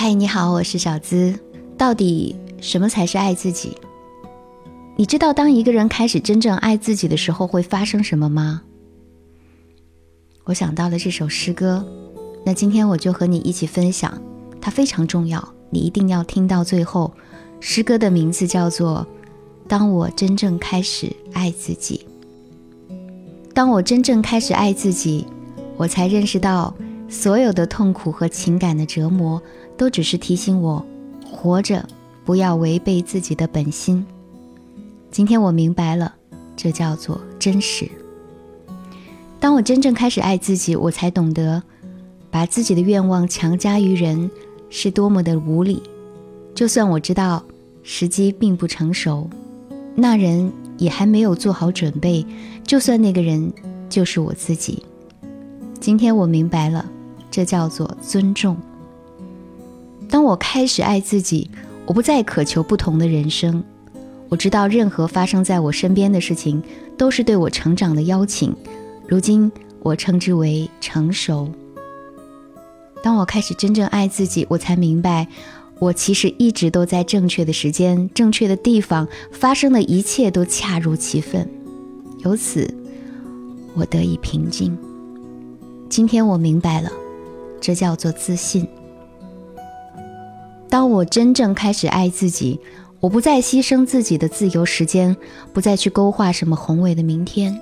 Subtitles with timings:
[0.00, 1.36] 嗨，你好，我是小资。
[1.76, 3.76] 到底什么才是爱自己？
[4.94, 8.62] 你知道当一个人开始真正爱自己的时候会发生什么吗？
[10.44, 11.84] 我想到了这首诗歌，
[12.46, 14.16] 那今天我就和你一起分享，
[14.60, 17.12] 它非常重要，你一定要听到最后。
[17.58, 19.04] 诗歌的名字叫做
[19.66, 22.06] 《当我真正开始爱自己》。
[23.52, 25.26] 当我真正开始爱自己，
[25.76, 26.72] 我才认识到，
[27.08, 29.42] 所有的痛苦和情感的折磨，
[29.78, 30.84] 都只是提醒我，
[31.24, 31.88] 活着
[32.24, 34.04] 不要违背自己的本心。
[35.10, 36.14] 今天我明白了，
[36.56, 37.88] 这叫做真实。
[39.40, 41.62] 当我真正开始爱自己，我才懂得，
[42.28, 44.28] 把自己的愿望强加于人
[44.68, 45.80] 是多么的无理。
[46.54, 47.42] 就算我知道
[47.84, 49.30] 时机并不成熟，
[49.94, 52.26] 那人也还没有做好准备，
[52.64, 53.52] 就算那个人
[53.88, 54.82] 就是我自己。
[55.78, 56.84] 今天我明白了，
[57.30, 58.56] 这叫做尊重。
[60.08, 61.50] 当我开始爱自己，
[61.86, 63.62] 我不再渴求不同的人生。
[64.28, 66.62] 我知道，任何发生在我身边的事情，
[66.96, 68.54] 都是对我成长的邀请。
[69.06, 71.50] 如今，我称之为成熟。
[73.02, 75.26] 当我开始真正爱自己，我才明白，
[75.78, 81.48] 我其实一直都在正确的时间、正确的地方，发生的一切都恰如其分。
[82.24, 82.68] 由此，
[83.74, 84.76] 我得以平静。
[85.88, 86.90] 今天我明白了，
[87.60, 88.66] 这叫做自信。
[90.78, 92.60] 当我真正开始爱自己。
[93.00, 95.16] 我不再牺牲自己的自由时间，
[95.52, 97.60] 不再去勾画什么宏伟的明天。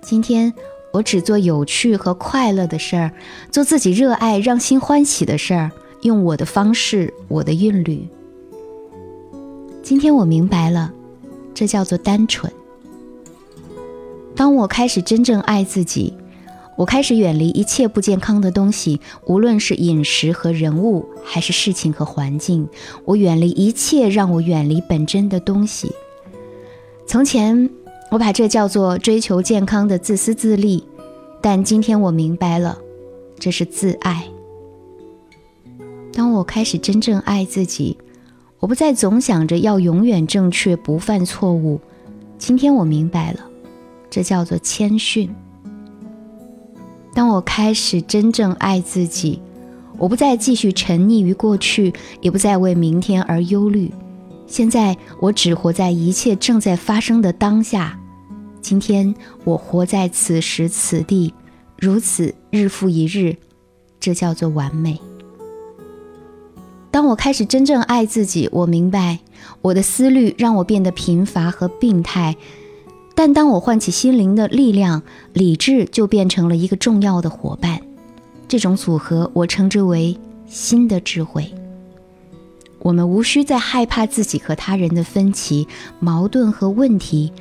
[0.00, 0.54] 今天，
[0.92, 3.10] 我只做有趣和快乐的事儿，
[3.50, 5.72] 做自己热爱、让心欢喜的事儿，
[6.02, 8.06] 用我的方式，我的韵律。
[9.82, 10.92] 今天我明白了，
[11.52, 12.52] 这叫做单纯。
[14.36, 16.14] 当我开始真正爱自己。
[16.78, 22.68] 我开始远离一切不健康的东西，无论是饮食和人物，还是事情和环境。
[23.04, 25.90] 我远离一切让我远离本真的东西。
[27.04, 27.68] 从前，
[28.12, 30.84] 我把这叫做追求健康的自私自利，
[31.42, 32.78] 但今天我明白了，
[33.40, 34.28] 这是自爱。
[36.12, 37.98] 当我开始真正爱自己，
[38.60, 41.80] 我不再总想着要永远正确，不犯错误。
[42.38, 43.40] 今天我明白了，
[44.08, 45.28] 这叫做谦逊。
[47.18, 49.40] 当我开始真正爱自己，
[49.96, 53.92] 我不再继续沉溺于过去，也不再为明天而忧虑。
[54.46, 57.98] 现在我只活在一切正在发生的当下。
[58.60, 59.12] 今天
[59.42, 61.34] 我活在此时此地，
[61.76, 63.36] 如此日复一日，
[63.98, 65.00] 这叫做完美。
[66.92, 69.18] 当我开始真正爱自己，我明白
[69.60, 72.36] 我的思虑让我变得贫乏和病态。
[73.18, 75.02] 但当我唤起心灵的力量，
[75.32, 77.80] 理智就变成了一个重要的伙伴。
[78.46, 81.52] 这种组合，我称之为新的智慧。
[82.78, 85.66] 我们无需再害怕自己和他人的分歧、
[85.98, 87.32] 矛盾和问题，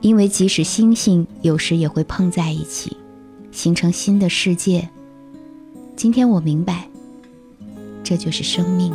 [0.00, 2.96] 因为即使星星有时也会碰在一起，
[3.50, 4.88] 形成新的世界。
[5.94, 6.88] 今天我明白，
[8.02, 8.90] 这就是生命。